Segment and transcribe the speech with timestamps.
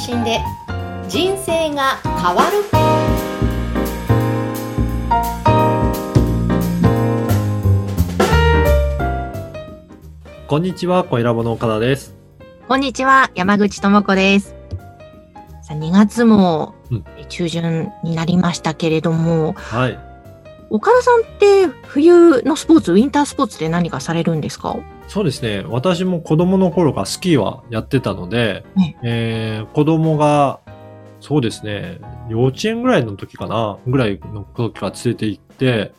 [0.00, 0.40] 信で
[1.08, 2.64] 人生が変わる
[10.46, 12.16] こんにちは、小ラボの岡田です。
[12.66, 14.56] こんにちは、山口智子です。
[15.62, 19.98] さあ、2月もうん中旬になりましたけれども、はい。
[20.70, 24.76] 岡田さんって冬のスポーツ、ウィンタースポーツって何かされるんですか？
[25.10, 25.64] そうですね。
[25.66, 30.60] 私も子供の頃からスキーはやってたので、ねえー、子供が、
[31.18, 31.98] そうですね、
[32.28, 35.92] 幼稚園ぐらいの時かな、ぐらいの時から連れて行って、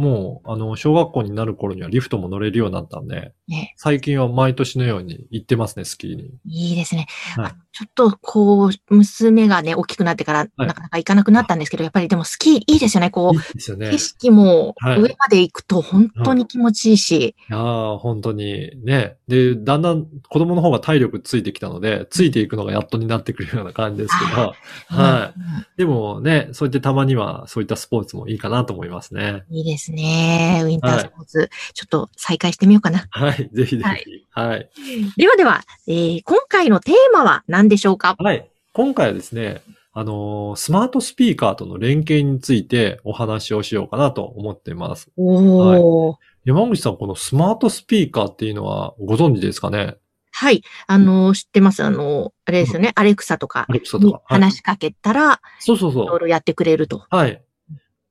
[0.00, 6.30] もう、あの、小学校になる頃にはリフトも乗れるようになったんで、ね、最近は毎年のように行ってますね、スキーに。
[6.46, 7.06] いいですね。
[7.36, 13.10] はいあちょっとこう、娘がね、大きくなってからなかなか行かなくなったんですけど、やっぱりでもスキーいいですよね。
[13.10, 13.90] こ、いいうですよね。
[13.90, 19.16] 景色もはい上まで行くと本当に気持ちいいし、いやー、本当にね。
[19.28, 24.54] で、だんだん子供の方が体力ついてきたので、ついていくのがやっとになってくるような感じですけど、
[24.88, 29.44] はいうんでもね、そうやってたまにはそういったスポーツもいいかなと思いますね。
[29.48, 30.60] いいですね。
[30.64, 33.06] ウィンタースポーツ、ちょっと再開してみようかな。
[33.10, 34.24] はい、ぜひぜひ。
[34.30, 34.70] ははい。
[35.16, 38.16] ではでは、えー今回のテーマは何でしょうか？
[38.18, 38.50] はい。
[38.72, 45.10] 今回はですね、あのースマートスピーカーとの連携についてお話をしようかなと思っています。
[45.16, 46.16] おー。
[46.44, 49.96] 山口さん、このスマートスピーカーっていうのはご存知ですかね？
[50.32, 50.62] はい。
[50.86, 51.84] あの、知ってます？
[51.84, 52.92] あの、あれですよね？
[52.94, 54.22] アレクサとかアレクサとにか。
[54.24, 56.18] はい、話しかけたら、そうそうそういろい。
[56.20, 57.04] ろやってくれると。
[57.10, 57.42] はい。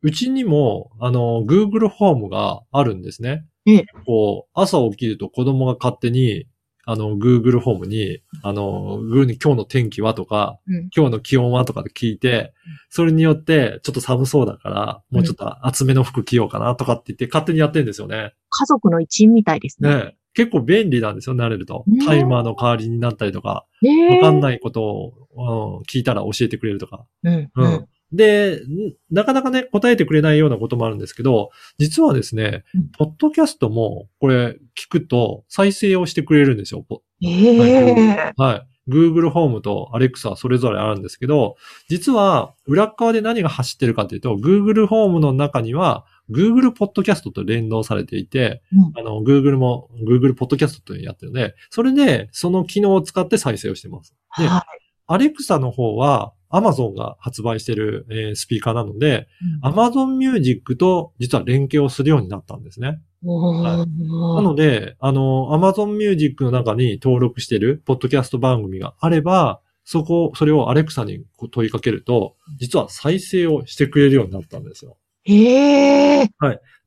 [0.02, 3.46] うちにも、あの、Google ホームがあるんですね。
[3.66, 6.48] ええこう、朝起きると子供が勝手に、
[6.86, 10.90] あの、Google ホームに、あの、Google に今日の天気はとか、うん。
[10.96, 12.54] 今日の気温はとかで聞いて、
[12.90, 18.34] それによって、ちょっと寒そうだから、もうちょっと厚めの服着ようかなとかって言って勝手にやってるんですよね。
[18.50, 19.90] 家族の一員みたいですね。
[19.90, 22.06] ね結構便利なんですよ、慣れるとね。
[22.06, 24.42] タイマーの代わりになったりとか、ねわかんい。
[24.42, 27.06] ないことを、うん聞いたら教えてくれるとか。
[27.24, 27.34] うん。
[27.34, 27.88] ううんん。
[28.12, 36.86] で、んなかなかね、答えてくれないようなこともあるんですけど、実はですねうん、ポッドキャストも、これ、聞くと、再生をしてくれるんですよ。
[36.88, 38.66] ポええはい。
[38.90, 41.56] Google ホームと Alexa それぞれあるんですけど、
[41.88, 54.16] 実は、裏っ側で何が走ってるかというと、Google ホームの中には、Google ポッドキャストと連動されていて、うんあの、Google も Google ポッドキャストとやってるので、それで、その機能を使って再生をしてます。
[54.38, 54.66] では
[55.12, 59.28] アレクサの方は Amazon が発売してる、えースピーカーなので、
[59.64, 59.68] い。
[59.68, 63.00] Amazon Music と実は連携をするようになったんですね。
[63.24, 74.98] おはなーので、あの、Amazon Music の中に登録してるポッドキャスト番組があれば、そこ、それをアレクサに問いかけると、実は再生をしてくれるようになったんですよ。
[75.26, 76.30] ええ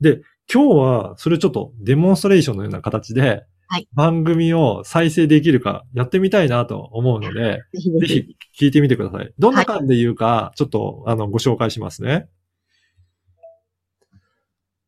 [0.00, 3.46] で、今日はそれちょっとデモンストレーションのような形で、はい
[3.94, 8.06] 番組を再生できるかやってみたいなと思うので、 ぜひぜ。
[8.06, 9.32] ひ聞いてみてください。
[9.38, 12.28] どんな感じで言うか、ちょっと、あの、ご紹介しますね。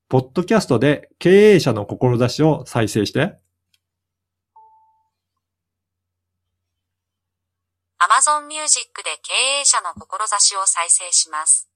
[0.09, 3.39] ポッドキャストで経営者の志を再生して、
[7.99, 11.71] Amazon Music で経営者の志を再生します。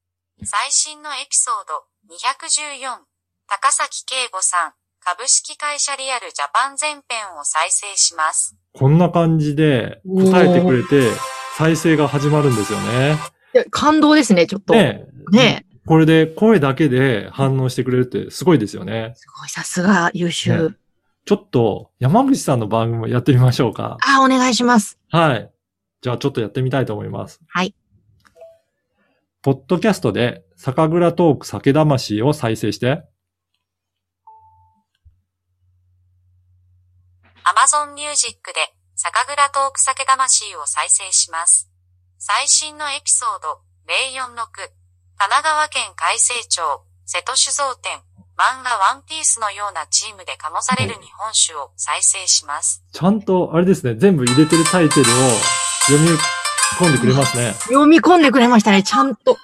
[0.45, 2.99] 最新のエピソード214
[3.49, 4.73] 高崎慶吾さん
[5.17, 8.59] 株式会社リアルジャパン全編を再生します。
[8.75, 11.11] こんな感じで答えてくれて、
[11.57, 13.17] 再生が始まるんですよね。
[13.55, 14.75] いや感動ですね、ちょっと。
[14.75, 19.15] ねねこれで声だけで反応してくれるってすごいですよね。
[19.15, 20.69] すごい、さすが、優秀。
[20.69, 20.77] ね
[21.25, 23.97] ちょっと山口さんの番組もやってみましょうか。
[24.07, 24.99] あ、お願いします。
[25.09, 25.51] はい。
[26.03, 27.41] じゃあちょっとやってみたいと思います。
[27.49, 27.75] はい。
[29.41, 33.05] ポッドキャストで酒蔵トーク酒魂を再生して、
[37.49, 38.61] Amazon Music で
[38.95, 41.71] 酒蔵トーク酒魂を再生します。
[42.19, 44.45] 最新のエピソード046
[45.17, 46.61] 神奈川県海西町
[47.07, 48.05] 瀬戸酒造店
[48.37, 52.85] 漫画ワンピースのようなチームで醸される日本酒を再生します。
[52.93, 55.05] ちゃんと、あれですね、全部入れてるタイトルを
[55.87, 56.09] 読み
[56.79, 57.55] 込んでくれますね。
[57.65, 59.37] 読み込んでくれましたね、ちゃんと。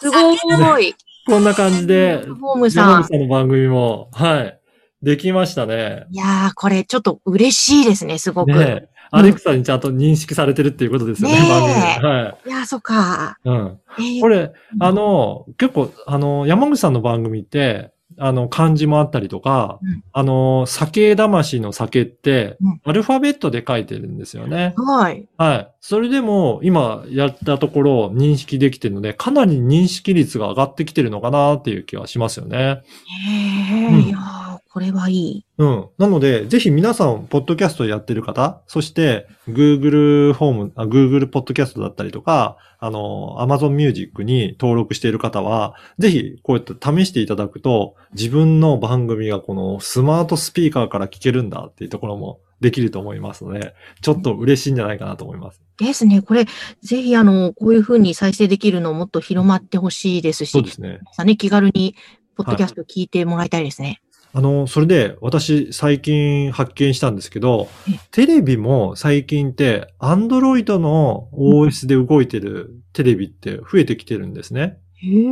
[0.00, 0.94] すごい。
[1.26, 3.04] こんな感じで、ホームさん。
[3.04, 4.57] さんの番組も、はい、
[5.02, 6.06] できましたね。
[6.10, 8.52] いやー、これちょっと嬉しいですね、すごく。
[8.52, 11.80] ねアレクサにちゃんと認識されてるっていうことですよね、番組で。
[12.06, 12.48] はい。
[12.48, 13.38] いやー、そっか。
[13.44, 13.80] うん。
[13.98, 17.90] えーこれ、あの、結構、あの、山口さんの番組って、
[18.20, 24.74] あの、漢字もあったりとか、うんあの、酒魂の酒ってうん、アルファベットで書いてるんですよね。
[24.76, 25.26] はい。
[25.38, 25.70] はい。
[25.80, 32.58] それでも、今やったところ認識できてるので、かなり認識率が上がってきてるのかなっていう気はしますよね。
[32.58, 33.32] へ
[33.70, 34.47] え、うん
[34.78, 35.46] こそれはいい。
[35.58, 35.88] うん。
[35.98, 55.60] なので、ぜひ皆さん、ポッドキャストやってる方、そして、Google ホーム、あ Google ポッドキャストだったりとか、あの、Amazon Music に登録している方は、ぜひ、こうやって試していただくと、自分の番組がこのスマートスピーカーから聞けるんだっていうところもできると思いますので、ちょっと嬉しいんじゃないかなと思います。
[55.78, 56.22] ですね。
[56.22, 56.44] これ、
[56.82, 61.00] ぜひ、あの、こういうふうに再生できるのをもっと広まってほしいですし、そうですね。
[61.24, 61.96] ね、気軽に、
[62.36, 64.00] ポッドキャスト聞いてもらいたいですね。
[64.32, 74.78] あの、それで私最近発見したんですけどえ、テレビも最近って、アンドロイドの OS で動いてるテレビって増えてきてるんですね。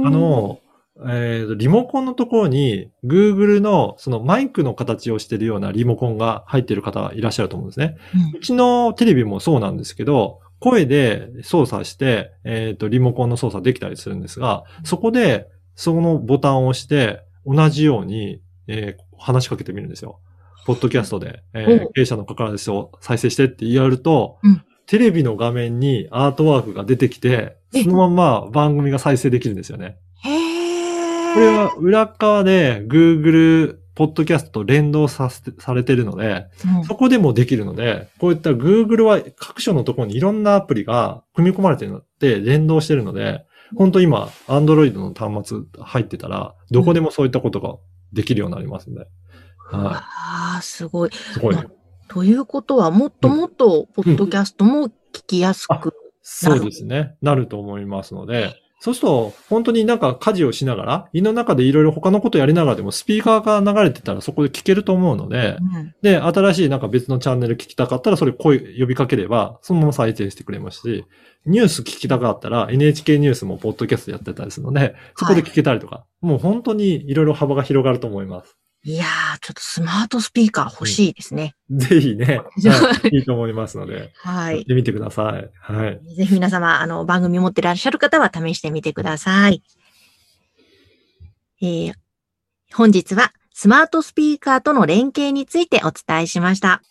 [0.05, 0.61] あ、の、
[1.09, 7.97] えーとリモコンのところに Google のそのマイクの形をしてるようなリモコンが入ってる方いらっしゃると思うんですね。
[8.35, 20.21] うちのテレビもそうなんですけど、声で操作して、えっ、と、リモコンの操作できたりするんですが、そこで、そのボタンを押して、同じように、えー話しかけてみるんですよ。
[20.67, 24.63] ポッドキャストで、えーお経営者の関わらずを再生してって言われると、うん。
[24.87, 27.83] テレビの画面にアートワークが出てきて、え。
[27.83, 29.99] そのまんま番組が再生できるんですよね。
[30.23, 36.47] これは裏側で Google ポッドキャストと連動させて、されてるので、
[36.79, 36.85] うん。
[36.85, 47.77] そこでもできるので、こういった Google は各所のところにいろんなアプリが組み込まれてるのって連動してるので、本当今、Android の端末入ってたら、どこでもそういったことが
[48.17, 49.09] できるようになりますので。
[49.59, 51.11] はああ、すごい。
[51.11, 51.13] い。
[51.13, 51.67] すごいね。
[52.09, 54.93] ということは、もっともっと、ポッドキャストも聞
[55.27, 55.93] きやすく。
[56.23, 57.17] そうですね。
[57.21, 71.05] なると思いますので、そうすると、本当になんか家事をしながら、家の中でいろいろ他のことやりながらでもスピーカーが流れてたらそこで聞けると思うので、うんで、新しいなんか別のチャンネル聞きたかったら、それ声呼びかければ、そのまま再生してくれますし、
[71.47, 78.57] ニュース聞きたかったら、NHK ニュースもポッドキャストやってたりするので、そこで聞けたりとか、もう本当にいろいろ幅が広がると思います。
[78.89, 81.57] いやー、ちょっとスマートスピーカー欲しいですね。
[81.71, 84.59] ぜひね、じゃあはいいいと思いますので、はい。
[84.59, 85.51] やってみてください。
[85.61, 86.15] はい。
[86.15, 89.61] ぜひ皆様、あの、番組持ってらっしゃる方は試してみてください。
[91.61, 91.95] えー
[92.75, 96.83] 本日はスマートスピーカーとの連携についてお伝えしました。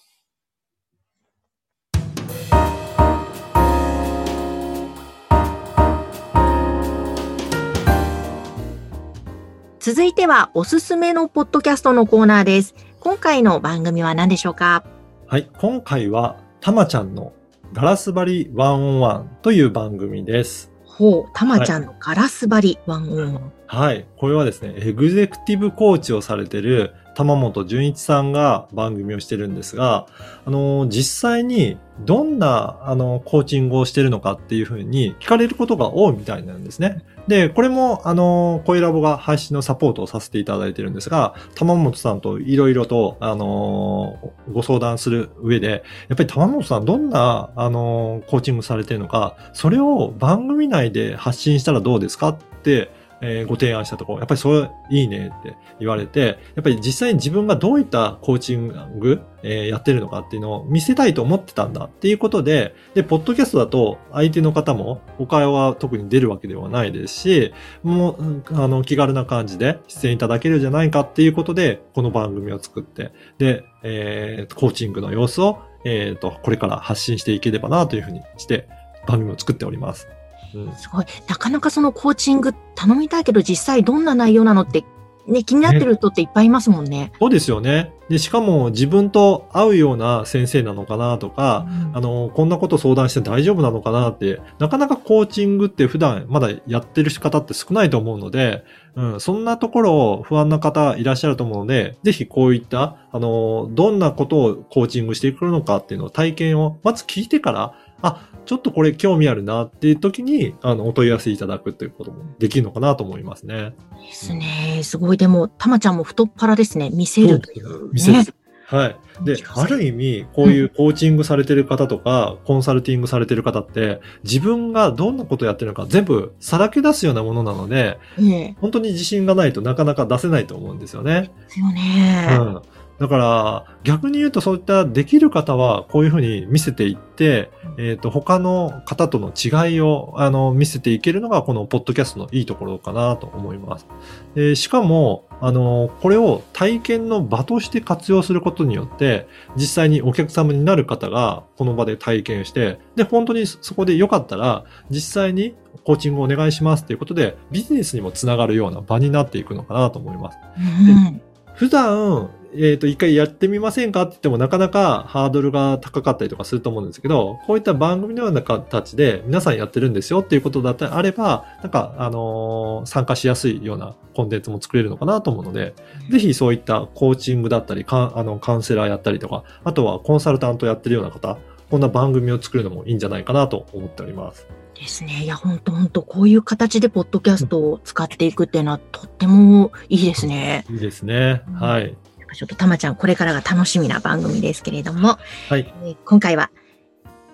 [9.86, 12.74] 続いてはおすすめのポッドキャストのコーナーです。
[13.00, 14.84] 今回の番組は何でしょうか？
[15.28, 15.48] はい。
[15.60, 17.34] 今回は、たまちゃんの
[17.72, 20.72] ガラス張りワンオンワンという番組です。
[20.86, 23.54] ほう、たまちゃんのガラス張りワンオンワン。
[23.68, 24.08] はい。
[24.18, 30.08] これはですね、エグゼクティブコーチをされてる玉本純一さんが番組をしてるんですが、
[30.48, 37.04] あの、実際にどんな、あの、コーチングをしてるのかっていうふうに聞かれることが多いみたいなんですね。
[37.28, 52.92] で、これも、あの、声ラボが配信のサポートをさせていただいてるんですが、玉本さんといろいろと、あの、ご相談する上で、やっぱり玉本さんどんな、あの、コーチングされてるのか、それを番組内で発信したらどうですかって、
[53.22, 58.68] えーご提案したところ、やっぱりそれいいねって言われて、やっぱり実際に自分がどういったコーチン
[59.00, 67.54] グ、えーやってるのかっていうのを見せたいと思ってたんだっていうことで、で、ポッドキャストだと相手の方もお会話は特に出るわけではないですし、
[67.84, 78.68] もう、あの、気軽な感じで出演いただけるじゃないかっていうことで、この番組を作って、で、えーコーチングの様子を、えっ、と、これから発信していければなというふうにして、
[79.08, 80.15] 番組を作っております。
[80.56, 81.06] うんすごい。
[81.28, 84.86] なかなかそのコーチング頼みたいけど実際どんな内容なのって、
[85.28, 87.12] ね、気になってる人っていっぱいいますもんね。
[87.20, 87.94] そうですよね。
[88.10, 98.64] で、しかも自分と合うような先生なのかなとか、あの、こんなこと相談して大丈夫なのかなって、なかなかコーチングって普段まだやってる方って少ないと思うので、
[98.96, 107.74] うん、そんなところを不安な方いらっしゃると思うので、ぜひこういった、あの、どんなことをコーチングしていくのかっていうのを体験をまず聞いてから、
[108.06, 113.74] あ、ちょっとこれ興味あるなっていう時に、あの、お問い合わせいただくということもできるのかなと思いますね。
[114.00, 114.82] ですね。
[114.84, 115.18] すごい。
[115.18, 116.92] でも、たまちゃんも太っ腹ですね。
[116.92, 117.90] 見せるという、ね。
[117.94, 118.34] 見せる
[118.68, 118.96] はい。
[119.24, 131.32] である意味、こういうコーチングされてる方とか、コンサルティングされてる方って、自分がどんなことをやってるのか全部さらけ出すようなものなので、ええ本当に自信がないとなかなか出せないと思うんですよね。
[131.48, 132.38] ですよね。
[132.40, 132.62] うん。
[133.00, 143.88] だから、逆に言うとそういったできる方は、こういうふうに見せていって、えっ、と、他の方との違いを、あの、見せていけるのが、このポッドキャストのいいところかなと思います。
[144.34, 160.38] でしかも、あの、これを体験の場として活用することによって、実際にお客様になる方が、この場で体験して、で、本当にそこでよかったら、実際にコーチングをお願いしますということで、ビジネスにもつながるような場になっていくのかなと思います。
[160.58, 161.22] うん。
[161.56, 175.76] 普段、えっ、と、一回やってみませんかって言ってもなかなかハードルが高かったりとかすると思うんですけど、こういった番組のような形で皆さんやってるんですよっていうことだったらあれば、なんか、あのー参加しやすいようなコンテンツも作れるのかなと思うので、
[176.10, 181.38] ぜひそういったコーチングだったり、かんあの、カウンセラーやったりとか、あとはコンサルタントやってるような方、
[181.70, 184.48] こんな番組を作るのもいいんじゃないかなと思っております。
[184.76, 185.24] ですね。
[185.24, 190.66] いや、ほんとほんと、こういう形でポッドキャストを使っていくっていうのはとってもいいですね。
[190.70, 191.44] いいですね。
[191.54, 191.96] はい。
[192.34, 195.18] ちょっとたまちゃん、これからが楽しみな番組ですけれども、
[195.50, 195.74] はい。
[195.84, 196.52] えー今回は、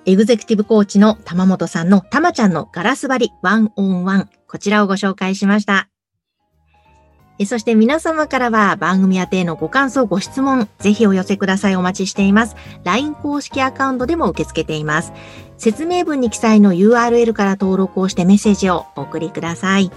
[0.06, 5.91] エグゼクティブコーチの玉本さんのたまちゃんのガラス張りワンオンワン、こちらをご紹介しました。
[7.46, 11.76] そして皆様からは番組宛てのご感想、ご質問、ぜひお寄せください。
[11.76, 12.56] お待ちしています。
[12.84, 15.14] LINE 公式アカウントでも受け付けています。
[15.58, 19.92] 説明文に記載の URL から登録をしてメッセージをお送りください。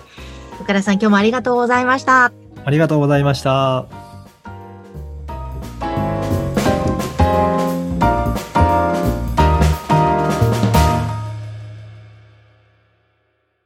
[0.61, 2.33] 岡田さん、今日もありがとうございました。
[2.65, 4.03] ありがとうございました。